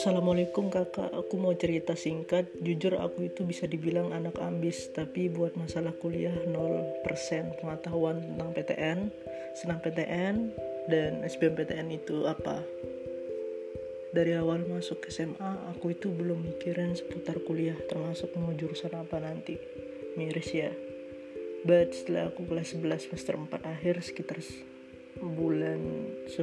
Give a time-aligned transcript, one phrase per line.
[0.00, 2.48] Assalamualaikum kakak, aku mau cerita singkat.
[2.56, 7.04] Jujur aku itu bisa dibilang anak ambis Tapi buat masalah kuliah 0%
[7.60, 8.98] pengetahuan tentang PTN
[9.52, 10.56] Senang PTN
[10.88, 12.64] dan SBMPTN itu apa?
[14.16, 19.60] Dari awal masuk SMA aku itu belum mikirin seputar kuliah Termasuk mau jurusan apa nanti.
[20.16, 20.72] Miris ya.
[21.68, 24.40] But setelah aku kelas 11 semester 4 akhir sekitar
[25.18, 25.80] bulan
[26.30, 26.38] 10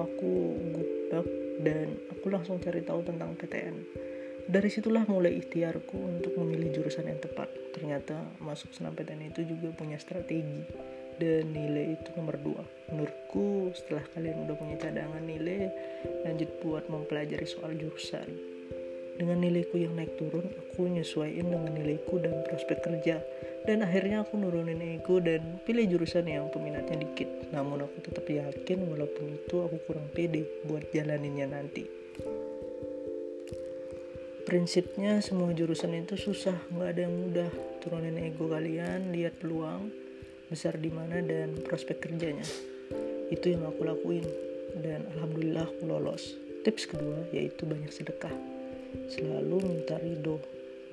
[0.00, 0.32] aku
[0.72, 1.26] gubak
[1.60, 3.76] dan aku langsung cari tahu tentang PTN.
[4.44, 7.48] Dari situlah mulai ikhtiarku untuk memilih jurusan yang tepat.
[7.72, 10.64] Ternyata masuk senam PTN itu juga punya strategi
[11.16, 12.62] dan nilai itu nomor dua.
[12.92, 15.72] Menurutku setelah kalian udah punya cadangan nilai,
[16.26, 18.53] lanjut buat mempelajari soal jurusan.
[19.14, 23.22] Dengan nilaiku yang naik turun, aku nyesuaiin dengan nilaiku dan prospek kerja.
[23.62, 27.48] Dan akhirnya aku nurunin ego dan pilih jurusan yang peminatnya dikit.
[27.54, 31.86] Namun aku tetap yakin walaupun itu aku kurang pede buat jalaninnya nanti.
[34.44, 37.50] Prinsipnya semua jurusan itu susah, nggak ada yang mudah.
[37.80, 39.94] Turunin ego kalian, lihat peluang
[40.50, 42.44] besar di mana dan prospek kerjanya.
[43.30, 44.26] Itu yang aku lakuin
[44.82, 46.34] dan alhamdulillah aku lolos.
[46.66, 48.53] Tips kedua yaitu banyak sedekah
[49.10, 50.38] selalu minta ridho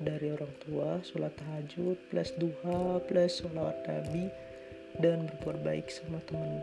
[0.02, 4.26] dari orang tua, sholat tahajud, plus duha, plus sholawat nabi,
[4.98, 6.60] dan berbuat baik sama teman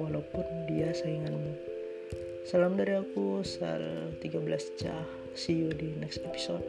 [0.00, 1.54] walaupun dia sainganmu.
[2.48, 5.06] Salam dari aku, Sal 13 Cah.
[5.36, 6.64] See you di next episode.